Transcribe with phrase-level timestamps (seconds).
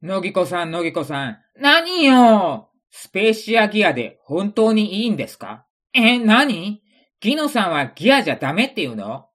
[0.00, 1.38] のぎこさん、のぎこさん。
[1.60, 2.68] 何よ？
[2.88, 5.66] スペーシアギアで本当にいいんですか？
[5.92, 6.80] え、何？
[7.20, 9.26] ギノさんはギアじゃダメって言うの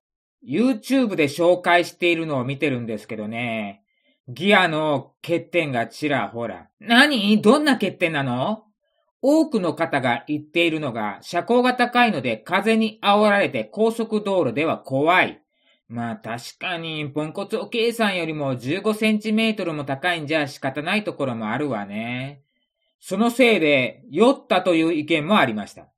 [0.47, 3.83] ?YouTube で紹介しているのを見てるんですけどね。
[4.29, 6.69] ギアの欠点がちらほら。
[6.79, 7.41] 何？
[7.41, 8.63] どんな欠点なの？
[9.21, 15.42] 多くの方が言っているのが、車高が高いので風に煽られて高速道路では怖い。
[15.93, 22.41] まあ確かに、ポンコツおけいさんよりも15センチメートルも高いんじゃ仕方ないところもあるわね。
[22.99, 25.89] そのせいで、酔ったという意見もありました。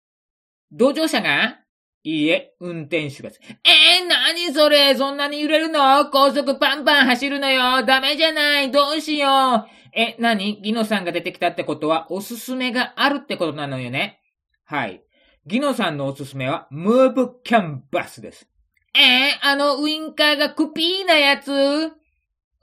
[0.70, 1.60] 同乗者が
[2.04, 3.30] いいえ、運転手が。
[3.30, 6.10] えー、なにそれそんなに揺れるの？
[6.10, 14.20] 高速パンパン走るのよダメじゃないどうしようえ、なにギノさんが出てきたってことは、おすすめがあるってことなのよね
[14.66, 15.06] はい。
[15.46, 18.50] ギノさんのおすすめは、ムーブキャンバスです。
[18.98, 21.52] えー、あのウインカーがクピーなやつ？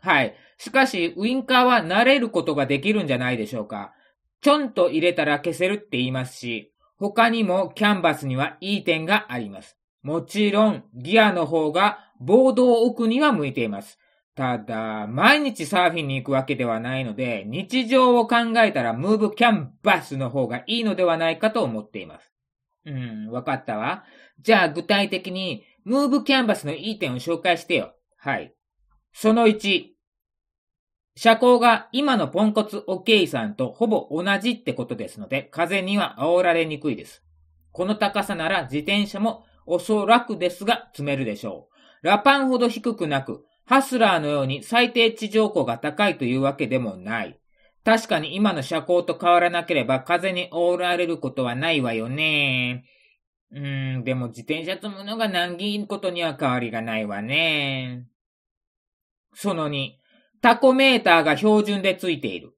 [0.01, 0.35] はい。
[0.57, 3.93] しかし、ウインカーは慣れることができるんじゃないでしょうか。
[4.41, 9.77] ちょんと入れたら消せるって言いますし、他にもキャンバスにはいい点があります。
[10.03, 13.99] もちろん、ギアの方がボードを置くには向いています。
[14.35, 22.33] ただ、毎日サーフィンに行くわけではないので、日常を考えたらムーブキャンバスの方がいいのではないかと思っています。
[22.87, 24.05] うん、わかったわ。
[24.41, 27.95] じゃあ具体的にムーブキャンバスのいい点を紹介してよ。
[28.17, 28.55] はい。
[29.13, 29.93] その1。
[31.15, 37.23] 車高が今のポンコツオケイさんとほぼ同じってことですので、風には煽られにくいです。
[37.73, 41.69] この高さなら自転車もおそらくですが積めるでしょ
[42.03, 42.07] う。
[42.07, 47.39] ラパンほど低くなく、ハスラーのように最低地上高が高いというわけでもない。
[47.85, 52.85] 確かに今の車高と変わらなければ風に煽られることはないわよね。
[53.55, 58.07] うーん、でも自転車積むのが難儀ことには変わりがないわね。
[59.35, 59.91] その2、
[60.41, 62.55] タコメーターが標準でついている。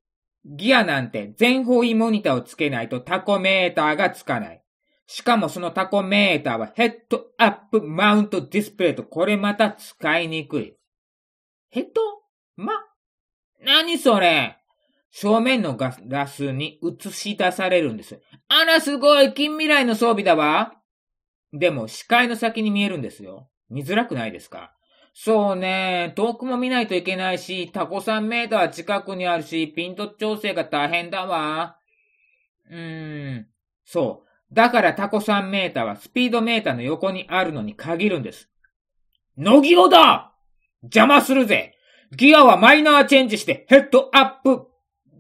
[0.47, 4.63] ギアなんて全方位モニターをつけないとタコメーターがつかない。
[5.07, 10.77] しかもそのタコメーターはヘッドアップマウントディスプレイとこれまた使いにくい。
[11.71, 12.01] ヘッド？
[12.57, 12.73] ま、
[13.65, 14.59] 何それ？
[15.11, 18.21] 正面のガラスに映し出されるんです。
[18.49, 20.75] あらすごい近未来の装備だわ。
[21.57, 23.49] でも視界の先に見えるんですよ。
[23.71, 24.73] 見づらくないですか？
[25.15, 31.77] そうね、遠くも見ないといけないし、タコ3メーターは近くにあるし、ピント調整が大変だわ。
[32.69, 33.47] うーん、
[33.85, 34.55] そう。
[34.55, 38.51] だからタコ3メーターはスピードメーターの横にあるのに限るんです。
[39.39, 40.33] のぎおだ
[40.83, 41.75] 邪魔するぜ
[42.17, 44.67] ギアはマイナーチェンジしてヘッドアップ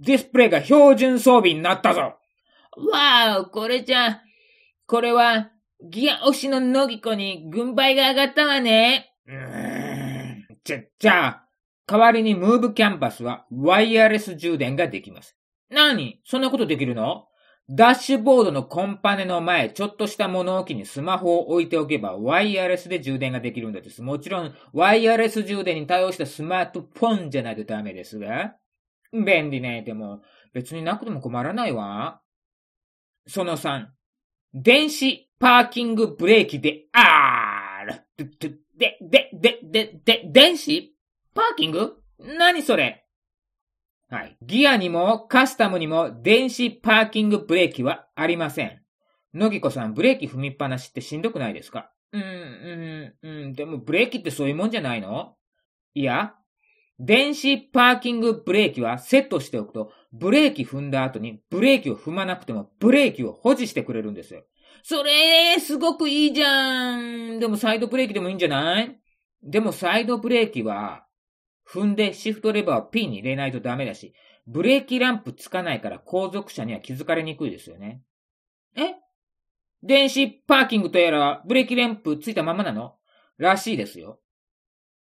[0.01, 4.21] ディスプレイが標準装備になったぞわーこれじゃ、
[4.87, 5.51] これは
[5.91, 9.15] ギア推しののぎこに軍配が上がったわね。
[9.27, 10.47] うーん。
[10.65, 11.43] じゃ、じゃ、
[11.87, 15.37] 代わりにムーブキャンパスはワイヤレス充電ができます。
[15.71, 17.27] なにそんなことできるの？
[17.71, 24.03] ダッシュボードのコンパネの前、ちょっとした物置にスマホを置いておけば、ワイヤレスで充電ができるんだです。
[24.03, 28.55] もちろん、ワイヤレス充電に対応したスマートフォンじゃないとダメですが。
[29.13, 29.83] 便利ね。
[29.83, 30.21] でも、
[30.53, 32.21] 別になくても困らないわ。
[33.27, 33.87] その3、
[34.53, 38.31] 電子パーキングブレーキであーる。
[38.39, 40.95] で、で、で、で、で、で、電子
[41.35, 41.97] パーキング？
[42.19, 43.05] 何それ？
[44.09, 44.37] はい。
[44.43, 48.81] ギアにもカスタムにも電子パーキングブレーキはありません。
[49.33, 51.91] のぎこさん、ブレーキ踏みっぱなしってしんどくないですか？
[52.13, 52.25] うん、う
[53.23, 53.53] ん、うん。
[53.55, 55.35] でもブレーキってそういうもんじゃないの？
[55.95, 56.35] いや、
[57.01, 64.45] 電子パーキングブレーキはセットしておくと、ブレーキ踏んだ後にブレーキを踏まなくてもブレーキを保持してくれるんですよ。
[64.87, 67.39] それ、すごくいいじゃん。
[67.39, 69.01] でもサイドブレーキでもいいんじゃない？
[69.43, 71.07] でもサイドブレーキは、
[71.67, 74.13] 踏んでシフトレバーをピンに入れないとダメだし、
[74.47, 78.03] ブレーキランプつかないから後続車には気づかれにくいですよね。
[78.77, 78.97] え？
[79.83, 82.97] 電子パーキングとやらブレーキランプついたままなの？
[83.39, 84.21] らしいですよ。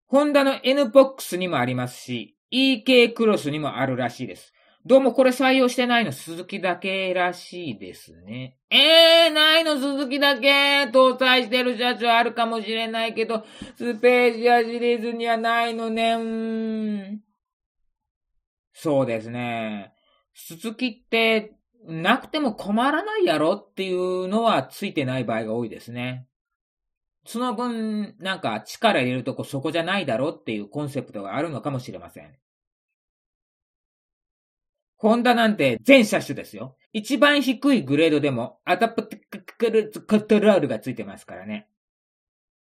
[0.06, 4.52] ホンダの N ボックスにもありますし、EK クロスにもあるらしいです。
[4.86, 8.58] どうもこれ採用してないの鈴木だけらしいですね。
[8.68, 9.23] えー、
[9.74, 13.44] の鈴木だけ搭載してる車種あるかもしれないけど、
[13.76, 16.12] スペーシアシリーズにはないのね。
[16.14, 17.20] うん。
[18.72, 19.92] そうですね。
[20.34, 21.54] 鈴木って、
[21.86, 26.26] なくても困らないやろっていうのはついてない場合が多いですね。
[27.26, 32.34] その分、なんか力入れるとこそこじゃないだろっていうコンセプトがあるのかもしれません。
[34.96, 36.76] ホンダなんて全車種ですよ。
[36.92, 41.68] 一番低いグレードでもアダプテクルコントロールがついてますからね。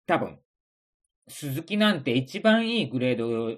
[0.07, 0.39] 多分。
[1.27, 3.57] 鈴木なんて一番いいグレード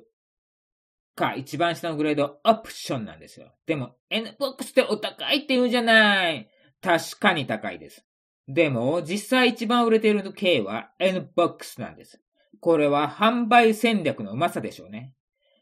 [1.15, 3.51] か一番下のグレードオプションなんですよ。
[3.65, 6.49] でも NBOX ってお高いって言うじゃない。
[6.81, 8.05] 確かに高いです。
[8.47, 12.21] でも実際一番売れている系は NBOX なんです。
[12.61, 15.13] これは販売戦略のうまさでしょうね。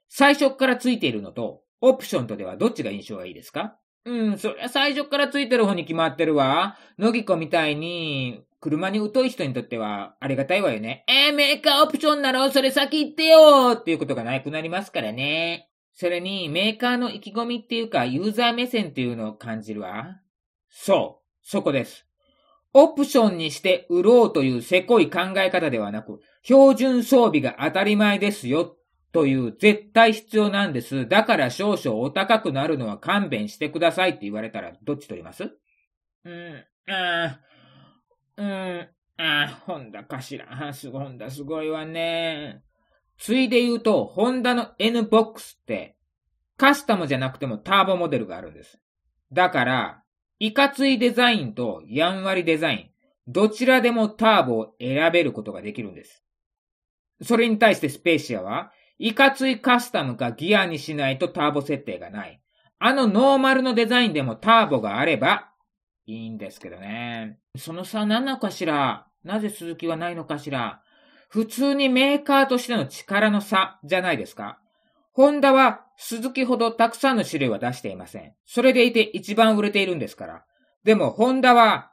[0.08, 3.77] 最初からついているのとオプションとではどっちが印象がいいですか？
[4.06, 6.77] うん、そりゃ最初からついてる方に決まってるわ。
[7.00, 11.04] のぎこみたいに、車に疎い人にとってはありがたいわよね。
[11.07, 15.69] えー、メーカーオプションなのそれ先言ってよっていうことがなくなりますからね。
[15.94, 20.19] それに、メーカーの意気込みっていうか、ユーザー目線っていうのを感じるわ。
[20.69, 22.06] そう、そこです。
[22.74, 28.75] オプションにして売ろうというせこい考え方ではなく、標準装備が当たり前ですよ
[29.16, 31.08] という絶対必要なんです。
[31.08, 35.58] だから少々お高くなるのは勘弁してくださいって言われたらどっち取ります？
[36.26, 36.64] うん、
[36.94, 37.40] あ
[38.38, 40.74] うん、あホンダかしら。
[40.74, 42.62] すごい、ホンダすごいわね。
[43.18, 45.96] ついで言うと、ホンダの N ボックスって、
[46.58, 48.78] カスタムじゃなくてもターボモデルがあるんです。
[49.32, 50.04] だから、
[50.40, 56.26] いかついデザインとやんわりデザイン、どちらでもターボを選べることができるんです。
[57.22, 62.42] それに対してスペーシアは、いかついカスタムかギアにしないとターボ設定がない。
[62.80, 65.50] あのノーマルのデザインでもターボがあれば
[66.06, 67.40] いいんですけどね。
[67.58, 69.08] その差何なのかしら？
[69.24, 70.82] なぜ鈴木はないのかしら？
[71.30, 74.60] 普通にメーカーとしての力の差じゃないですか？
[75.14, 78.34] ホンダは鈴木ほどたくさんの種類は出していません。
[78.46, 80.46] それでいて一番売れているんですから。
[80.84, 81.92] でもホンダは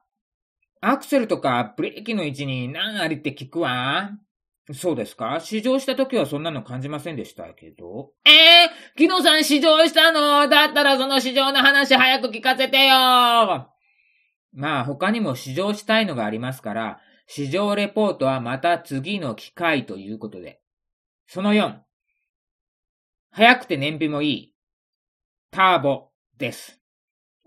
[0.80, 4.10] アクセルとかブレーキの位置に何ありって聞くわ。
[4.72, 5.40] そうですか？
[5.40, 8.12] 試乗した時はそんなの感じませんでしたけど？
[8.24, 10.48] ええー、木野さん試乗したの？
[10.48, 12.94] だったらその試乗の話早く聞かせてよ
[14.54, 20.60] まあ他にも試乗したいのがありますから、試乗レポートはまた次の機会ということで。
[21.26, 21.78] その4。
[23.30, 24.54] 早くて燃費もいい。
[25.50, 26.78] ターボです。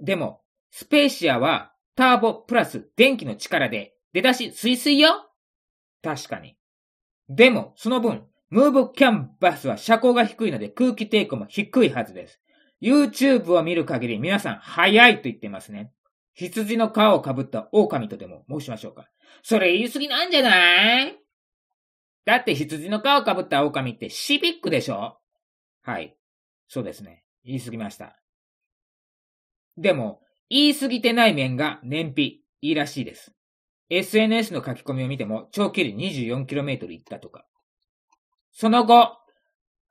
[0.02, 0.42] でも、
[0.72, 5.30] スペーシアはターボプラス電気の力で出だしスイスイよ
[6.02, 6.55] 確かに。
[7.30, 12.40] でも、その分、ムーブキャンバスは車高が低いので空気抵抗も低いはずです。
[12.82, 15.92] YouTube を見る限り皆さん早いと言ってますね。
[16.34, 19.10] 羊の皮をかぶった狼とでも申しましょうか。
[19.42, 21.18] それ言い過ぎなんじゃない？
[22.26, 25.18] だって羊の皮をかぶった狼ってシビックでしょ？
[25.82, 26.16] はい。
[26.68, 27.24] そうですね。
[27.44, 28.20] 言い過ぎました。
[29.78, 33.35] でも、言い過ぎてない面が燃費いいらしいです。
[33.90, 37.46] SNS の書き込みを見ても、長距離 24km 行ったとか。
[38.52, 39.18] その後、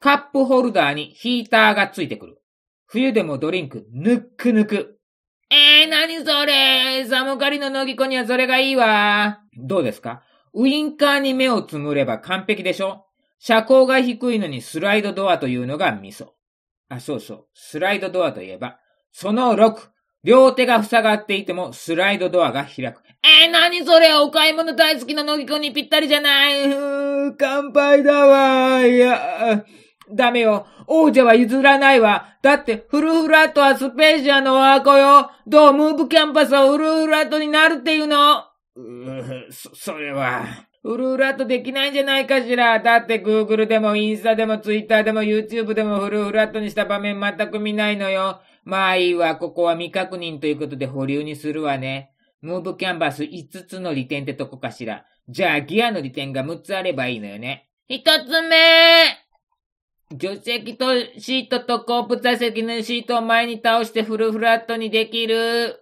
[0.01, 2.43] カップホルダーにヒーターがついてくる。
[2.87, 4.99] 冬でもドリンク、ぬっくぬく。
[5.51, 9.41] えー、なにそれ寒がりの乃木子にはそれがいいわ。
[9.57, 10.23] どうですか？
[10.55, 13.07] ウインカーに目をつむれば完璧でしょ？
[13.39, 16.35] 車高が低いのにスライドドアというのがミソ。
[16.89, 17.47] あ、そうそう。
[17.55, 18.79] スライドドアといえば、
[19.13, 19.94] その6。
[20.25, 23.03] 両手が塞がっていてもスライドドアが開く。
[23.23, 24.15] えー、なにそれ？
[24.15, 26.65] お買い物大好きな乃木くんにぴったりじゃない。
[27.39, 28.83] 乾杯だわ。
[28.83, 29.65] いや、
[30.11, 30.67] ダメよ。
[30.87, 32.37] 王者は譲らないわ。
[32.43, 35.31] だって、フルフラットはスペーシアのワーコよ。
[35.47, 38.45] どうムーブキャンパスはフルフラットになるっていうの
[38.77, 40.45] うー、そ、それは。
[40.83, 42.79] フルフラットできないんじゃないかしら。
[42.81, 48.43] だって Google でもインスタでも Twitter でも YouTube でもフルフラットにした場面全く見ないのよ。
[48.65, 52.11] まあいいわ、ここは未確認ということで保留にするわね。
[52.41, 55.05] ムーブキャンバス5つの利点ってとこかしら。
[55.29, 57.69] じゃあギアの利点が6つあればいいのよね。
[57.91, 59.25] 1つ目
[60.11, 60.87] 助手席と
[61.19, 65.81] シートと後部座席のシートを前に倒してフルフラットにできる。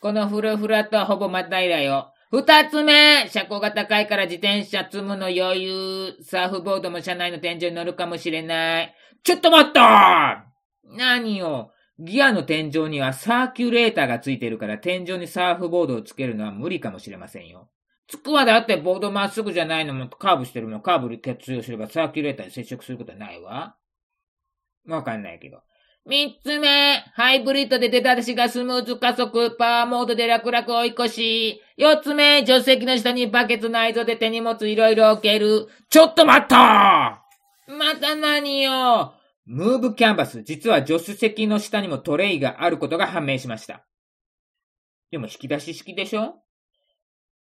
[0.00, 2.12] このフルフラットはほぼまたいらよ。
[2.30, 6.16] 二つ目車高が高いから自転車積むの余裕。
[6.22, 8.94] サーフボードも車内の天井に乗るかもしれない。
[9.22, 10.46] ちょっと待った
[10.84, 17.68] 何よギアの天井にはサーキュレーターがついてるから天井にサーフボードをつけるのは無理かもしれませんよ。
[18.08, 23.76] つくはだってボードまっすぐじゃないのもカーブしてるのカーブに活用すればサーキュレーターに接触することはないわ。
[24.88, 25.60] わかんないけど。
[26.06, 31.62] 三つ目、ハイブリッドで出だしがスムーズ加速、パワーモードで楽々追い越し。
[31.76, 35.68] 四つ目、助手席の下にバケツ内臓で手荷物いろいろ置ける。
[35.90, 37.22] ちょっと待った
[37.68, 39.19] また何よ？
[39.52, 43.84] ムーブキャンバス、実は助手席の下にもトレイがあることが判明しました。
[45.10, 46.36] でも引き出し式でしょ？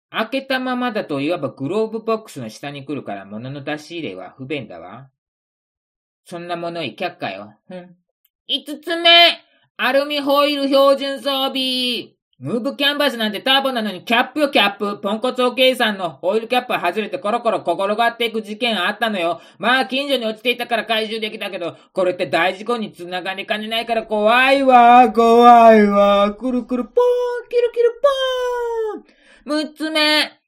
[0.10, 5.10] 開けたままだといわばグローブボックスの下に来るから物の出し入れは不便だわ。
[6.26, 7.54] そんなものい却下よ。
[7.70, 7.96] うん。
[8.46, 9.10] 五つ目
[9.78, 15.00] アルミホイル標準装備ムーブキャンバスなんてターボなのにキャップよキャップ。
[15.00, 19.40] ポンコツおけいさんのオイルキャップ外れてコロコロ転がっていく事件あったのよ。
[19.58, 26.34] まあ近所に落ちていたから回収できたけど、これって大事故につながりかねないから怖いわ、怖いわ。
[26.34, 28.02] くるくるポーン、キルキル
[29.46, 29.64] ポーン。
[29.64, 30.45] 六つ目。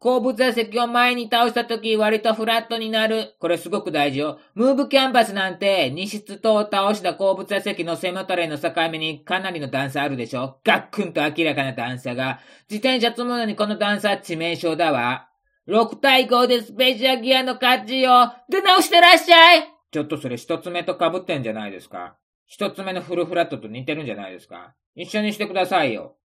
[0.00, 3.34] 後部座席を前に倒した時割とフラットになる。
[3.38, 4.38] これすごく大事よ。
[4.54, 12.40] ムーブキャンバスなんて荷室と倒した後部座席の背もたれの境目にかなりの段差あるでしょガックンと明らかな段差が。
[12.70, 15.28] 自転車積むのにこの段差致命傷だわ。
[15.68, 18.32] 6対5でスペシャルギアの勝ちよ。
[18.48, 22.16] 出直してらっしゃいちょっとそれ一つ目と被ってんじゃないですか。
[22.46, 24.72] 一つ目のフルフラットと似てるんじゃないですか。
[24.94, 26.16] 一緒にしてくださいよ。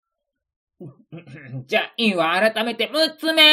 [1.68, 2.40] じゃあ、いいわ。
[2.40, 3.44] 改めて、6つ目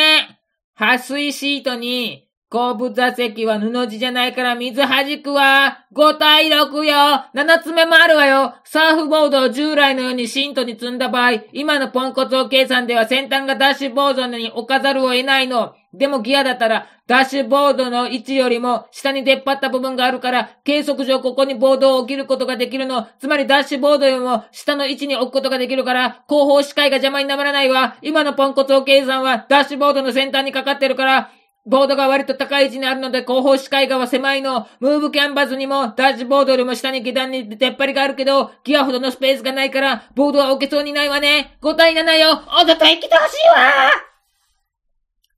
[0.75, 5.87] 撥水シートに、後部座席は布地じゃないから水弾くわ。
[5.95, 7.25] 5対6よ。
[7.35, 8.55] 7つ目もあるわよ。
[8.65, 15.75] サーフボードを従来のようにシートに積んだ場合、今のポンコツを計算では先端がダッシュボードに置かざるを得ないの。
[15.95, 23.07] でもギアだったら、ダッシュボードの位置よりも下に出っ張った部分があるから、計測上ここにボードを置けることができるの。
[23.19, 27.97] つまりダッシュボードよりも下の位置に置くことができるから、後方視界が邪魔にならないわ。
[28.03, 31.31] 今のポンコツを計算はダッシュボードの先端にかかってるから、
[31.65, 34.67] ボードが割と高い位置にあるので後方視界側狭いの。
[34.81, 41.57] ムーブキャンバスにもダッシュボードよりも下に下段に出っ張りがあるけど、ギアほどのスペースがないから、ボードは置けそうにないわね。
[41.63, 42.31] 5対7よ。
[42.33, 44.13] おとと生きてほしいわ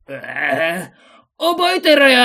[0.08, 2.20] えー、覚えてろよ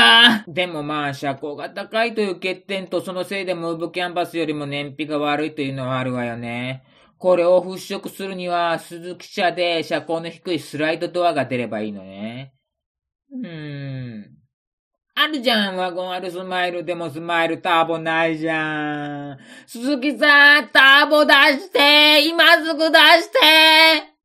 [0.47, 6.83] でもまあ、車高が高いという欠点とそのせいでムーブキャンバスよりも燃費が悪いというのはあるわよね。
[7.17, 12.53] これを払拭するには、鈴木車で車高の低いスライドドアが出ればいいのね。
[13.31, 14.39] うーん。
[15.15, 19.37] あるじゃん、ワゴンあるスマイルでもスマイルターボないじゃん。
[19.67, 24.19] 鈴木さん、ターボ出して今すぐ出して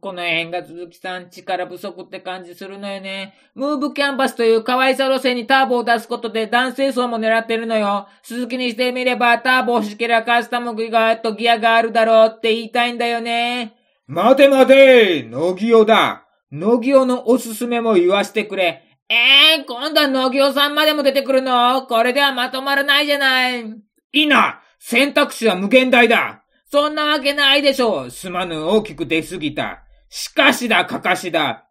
[0.00, 3.34] この辺が鈴木さん力不足って感じするのよね。
[3.54, 8.08] ムーブキャンバスという可愛さ路線にターボを出すことで男性層も狙ってるのよ。
[8.22, 13.76] 鈴木にしてみればターボ欲しければカスタムギガとギアがあるだろうって言いたいんだよね。
[14.06, 16.25] 待て待てノギオだ
[16.58, 18.82] 野木尾のおすすめも言わしてくれ。
[19.10, 21.86] ええー、今度は野木尾さんまでも出てくるの？
[21.86, 23.60] これではまとまらないじゃない。
[23.60, 29.84] いいな選択肢は無限大だそんなわけないでしょうすまぬ大きく出すぎた。
[30.08, 31.68] しかしだ、かかしだ。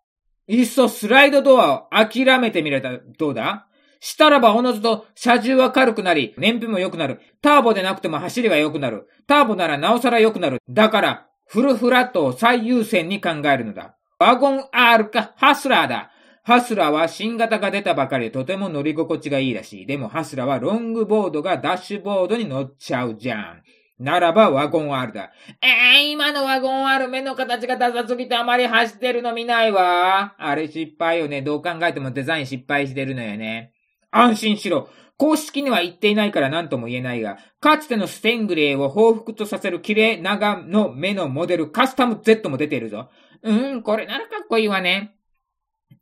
[0.48, 3.66] いっそスライドドアを諦めてみれた、どうだ？
[4.00, 7.22] したらばおのずと車重は軽くなり、燃費も良くなる。
[7.42, 9.08] ターボでなくても走りが良くなる。
[9.26, 10.62] ターボならなおさら良くなる。
[10.70, 13.95] だから、フルフラットを最優先に考えるのだ。
[14.18, 16.12] ワゴン R かハスラーだ。
[16.44, 19.86] ハスラーは新型が出たばかりでとても乗り心地がいいらしい。
[19.86, 23.64] でもハスラーはロングボードがダッシュボードに乗っちゃうじゃん。
[24.00, 25.32] ならばワゴン R だ。
[25.62, 30.36] えー、今のワゴン R 目の形がダサすぎてあまり走ってるの見ないわ。
[30.38, 31.42] あれ失敗よね。
[31.42, 33.74] どう考えてもデザイン失敗してるのよね。
[34.12, 34.88] 安心しろ。
[35.18, 43.10] 公式には言っていないから何とも言えないが、かつてのステングレーを報復とさせる綺麗長の目のモデルカスタム Z も出ているぞ。
[43.44, 45.16] うーん、これならかっこいいわね。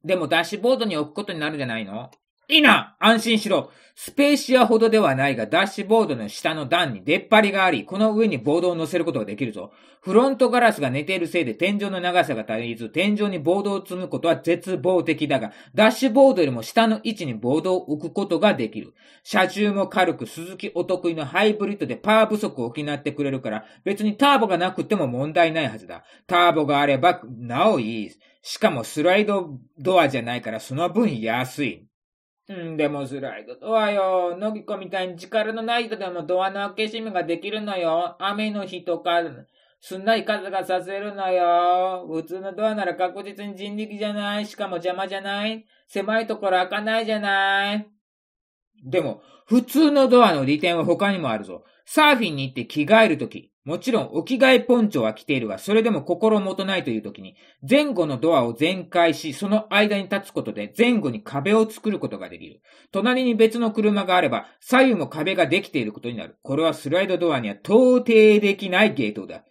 [0.03, 2.09] でもダッシュボードに置くことになるじゃないの
[2.47, 9.71] いいな安心しろスペーシアほどではないが、ダッシュボードの下の段に出っ張りがあり、この上にボードを乗せることができるぞ。
[10.01, 18.95] フロントガラスが寝ているせいで天井の長さが足りず、天井にボードを積むことは絶望的だが、ダッシュボードよりも下の位置にボードを置くことができる。
[19.23, 26.03] 車重も軽く、鈴木お得意のハイブリッドでパワー不足を補ってくれるから、別にターボがなくても問題ないはずだ。
[26.25, 28.11] ターボがあれば、なおいい。
[28.41, 31.87] しかもスライドドアじゃないからその分安い。
[32.71, 34.37] ん、でもスライドドアよ。
[34.37, 38.15] のぎこみたいに力のない人でもドアの開け閉めができるのよ。
[38.19, 39.21] 雨の日とか、
[39.79, 42.07] すんなり風がさせるのよ。
[42.07, 44.45] 普通のドアなら確実に人力じゃない。
[44.45, 47.87] しかも邪魔じゃない狭いところ開かないじゃない。
[48.83, 51.63] でも、普通のドアの利点は他にもあるぞ。
[51.85, 62.61] サーフィンに行って着替えるとき、もちろん、お着替えポンチョは着ているが、それでも心もとないという時に、前後のドアを全開し、その間に立つことで前後に壁を作ることができる。
[62.91, 66.37] 隣に別の車があれば、左右も壁ができていることになる。
[66.41, 69.45] これはスライドドアには到底できないゲートだ。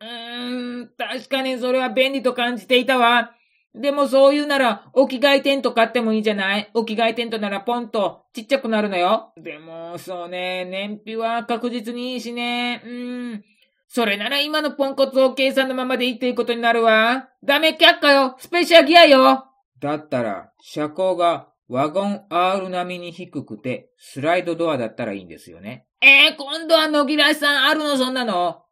[0.00, 3.35] うーん、確かにそれは便利と感じていたわ。
[3.78, 6.70] でもそう言うなら、置き換えテント買ってもいいじゃない？
[6.72, 9.32] 置き換えテントならポンとちっちゃくなるのよ。
[9.36, 12.82] でも、そうね、燃費は確実にいいしね。
[12.84, 13.44] うーん。
[13.88, 17.28] それなら今のポンコツを計算のままでいいっていうことになるわ。
[17.44, 19.44] ダメ却下よスペシャルギアよ
[19.78, 25.86] だったら、車高がワゴン R 並みに低くて、スライドドアだったらいいんですよね。
[26.00, 28.62] えー、今度は野木らしさんあるのそんなの？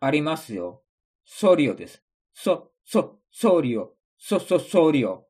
[0.00, 0.82] ありますよ。
[1.24, 2.02] ソリオです。
[2.32, 3.95] そ、そ、ソリオ。
[4.28, 5.24] そ、そ、ソリオ。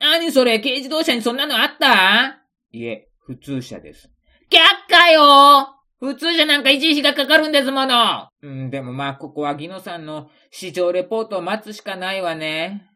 [0.00, 0.58] 何それ？
[0.58, 2.42] 軽自動車にそんなのあった？
[2.72, 4.10] いえ、普通車です。
[4.50, 4.58] 却
[4.90, 5.68] 下よ
[6.00, 8.28] 普通車なんか維持費がかかるんですもの。
[8.42, 12.90] うん、でもまあ、ここはギノさんの市場レポートを待つしかないわね。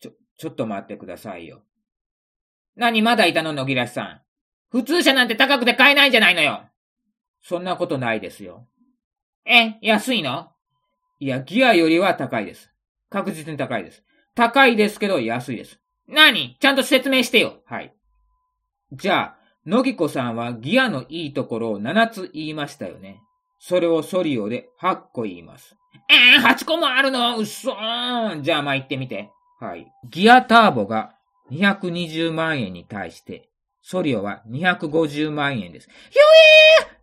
[0.00, 1.64] ちょ、ちょっと待ってくださいよ。
[2.76, 4.20] 何まだいたの、野木らしさん？
[4.70, 6.62] 普通車なんて高くて買えないんじゃないのよ。
[7.42, 8.68] そんなことないですよ。
[9.44, 10.50] え、安いの？
[11.18, 12.70] いや、ギアよりは高いです。
[13.10, 14.02] 確実に高いです。
[14.34, 15.80] 高いですけど安いです。
[16.08, 16.56] 何？
[16.60, 17.62] ちゃんと説明してよ。
[17.66, 17.94] はい。
[18.92, 19.36] じゃあ、
[19.66, 23.20] 野木子さんはギアのいいところを7つ言いましたよね。
[23.58, 25.76] それをソリオで8個言います。
[26.08, 27.38] えー、8個もあるの？
[27.38, 29.30] うっそーんじゃあまあ言ってみて。
[29.58, 29.90] はい。
[30.10, 31.14] ギアターボが
[31.50, 33.48] 220万円に対して、
[33.82, 35.88] ソリオは250万円です。
[36.10, 36.22] ひょ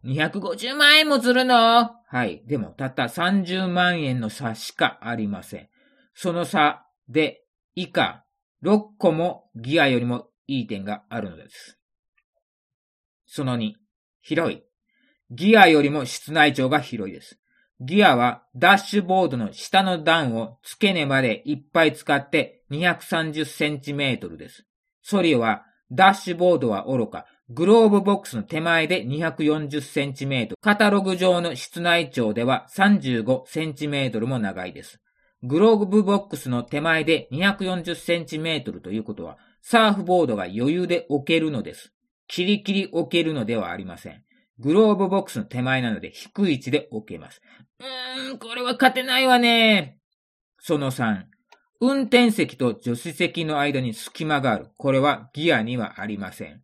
[0.05, 1.91] えー !250 万円もするの？
[2.07, 2.43] はい。
[2.45, 5.67] でも、たった30万円の差しかありません。
[6.13, 7.43] その差で、
[7.75, 8.25] 以下、
[8.63, 11.79] 6個もギアよりもいい点があるのです。
[13.25, 13.73] その2、
[14.21, 14.63] 広い。
[15.31, 17.39] ギアよりも室内長が広いです。
[17.79, 24.65] ギアはダッシュボードの下の段を付け根までいっぱい使って230センチメートルです。
[25.01, 34.99] ソリオはダッシュボードは愚か、グローブボックスの手前で240センチメートル、カタログ上の室内長では35センチメートルも長いです。
[35.43, 41.91] グローブボックスの手前で240センチメートルということは、サーフボードが余裕で置けるのです。
[42.27, 44.23] キリキリ置けるのではありません。
[44.59, 47.41] グローブボックスの手前なので低い位置で置けます。
[47.79, 49.99] うーん、これは勝てないわね。
[50.59, 51.23] その3、
[51.81, 54.69] 運転席と助手席の間に隙間がある。
[54.77, 56.61] これはギアにはありません。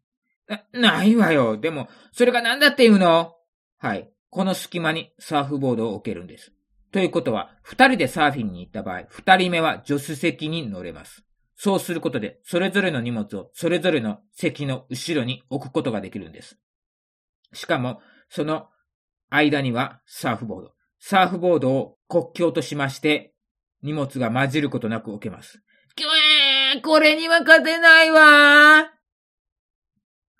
[0.47, 1.57] な、ないわよ。
[1.57, 3.35] でも、それが何だって言うの？
[3.77, 4.09] はい。
[4.29, 6.53] この隙間にサーフボードを置けるんです。
[6.91, 11.23] ということは、二人でサーフィンに行った場合、二人目は助手席に乗れます。
[11.55, 16.57] そうすることで、それぞれの荷物をそれぞれの席の後ろに置くことができるんです。
[17.53, 18.69] しかも、その
[19.29, 20.73] 間にはサーフボード。
[20.99, 23.33] サーフボードを国境としまして、
[23.83, 25.61] 荷物が混じることなく置けます。
[25.95, 26.07] きょ
[26.73, 28.89] えー、これには勝てないわ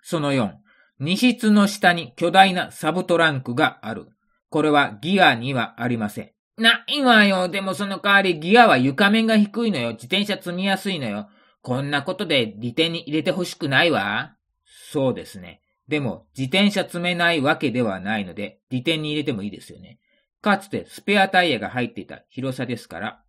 [0.02, 0.54] その4、
[0.98, 4.08] 荷室の下に巨大なサブトランクがある。
[4.48, 6.32] これはギアにはありません。
[6.60, 7.48] ないわよ。
[7.48, 9.92] でもその代わりギアは床面が低いのよ。
[9.92, 11.28] 自転車積みやすいのよ。
[11.62, 14.36] こんなことで利点に入れてほしくないわ。
[14.64, 15.60] そうですね。
[15.88, 19.98] でも、自転車積めないわけではないので、利点に入れてもいいですよね。
[20.40, 23.22] かつてスペアタイヤが入っていた広さですから、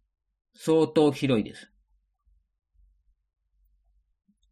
[0.55, 1.71] 相当広いです。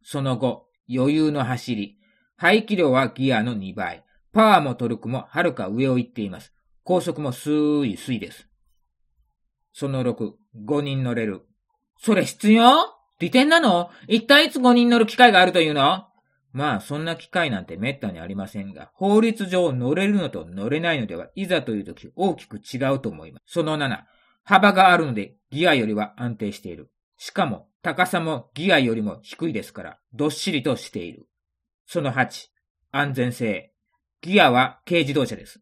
[0.02, 1.98] その後、余裕の走り。
[2.36, 4.04] 排気量はギアの2倍。
[4.32, 6.52] パワーもトルクもはるか上を行っています。
[6.82, 8.49] 高速もスーイスイです。
[9.72, 10.32] その6、
[10.66, 11.46] 5人乗れる。
[11.98, 12.72] それ必要？
[13.18, 13.90] 利点なの？
[14.08, 16.04] 一体いつ5人乗る機会があるというの？
[16.52, 23.52] まあ、そんな機会なんて滅多にありませんが、法律上乗れるのと乗れないのでは、いざという時大きく違うと思います。
[23.52, 24.00] その7、
[24.42, 26.90] 幅があるので、ギアよりは安定している。
[27.18, 31.28] しかも、高さもギアよりも低いですから、どっしりとしている。
[31.86, 32.48] その8、
[32.90, 33.72] 安全性。
[34.20, 35.60] ギアは軽自動車です。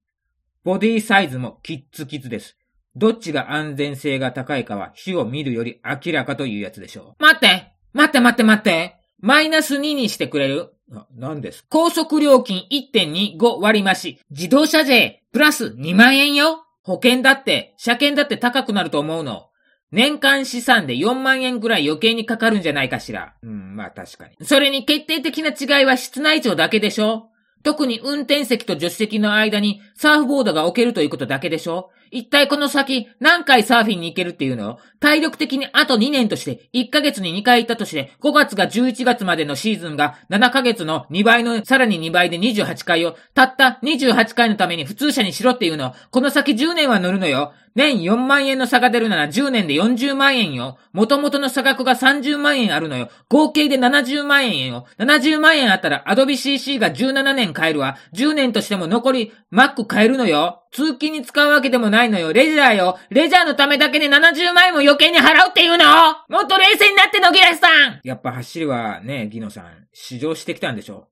[0.65, 2.58] ボディサイズもキッツキツです。
[2.99, 7.23] どっちが安全性が高いかは火を見るより明らかというやつでしょう。
[7.23, 10.73] 待って待って待って待ってマイナス2にしてくれる？
[11.15, 14.21] 何です高速料金1.25割増し。
[14.31, 19.49] 自動車税プラス2万円よ保険だって、車検だって高くなると思うの。
[19.93, 23.35] 年間資産で4万円ぐらい余計にかかるんじゃないかしら。
[23.43, 24.47] うん、まあ確かに。
[24.47, 27.29] それに決定的な違いは室内長だけでしょ
[27.69, 31.91] 特に運転席と助手席の間にサーフボードが置けるということだけでしょ？
[32.11, 34.79] 一体この先何回サーフィンに行けるっていうの？
[35.01, 45.93] 体力的にあと2年として1ヶ月に2回行ったとして5月が11月までのシーズンが7ヶ月の2倍のさらに2倍で28回をたった28回のために普通車にしろっていうの？
[46.11, 47.53] この先10年は乗るのよ。
[47.79, 50.79] 年4万円の差が出るなら10年で40万円よ。
[50.93, 53.09] 元々の差額が30万円あるのよ。
[53.29, 54.87] 合計で70万円よ。
[54.99, 57.97] 70万円あったらアドビ CC が17年買えるわ。
[58.15, 60.65] 10年としても残り Mac 買えるのよ。
[60.73, 62.33] 通勤に使うわけでもないのよ。
[62.33, 62.99] レジャーよ。
[63.11, 65.85] レジャーのためだけで70万円も余計に払うっていうの
[66.29, 71.09] もっと冷静になってのギラスさんやっぱ走りはね、ギノさん、試乗してきたんでしょ。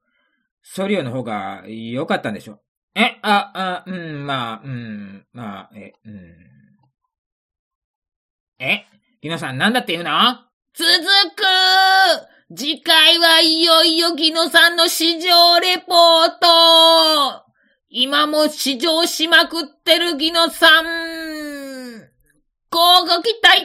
[0.64, 2.58] ソリオの方が良かったんでしょ。
[2.96, 6.55] え、あ、あ、うん、まあ、うん、まあ、え、うん。
[8.58, 8.86] え
[9.20, 10.10] ギノさんなんだって言うの？
[10.74, 10.88] 続
[11.34, 11.42] く
[12.56, 17.44] 次回はいよいよギノさんの市場レポート。
[17.88, 20.84] 今も試乗しまくってるギノさん。
[22.70, 23.64] こうご期待。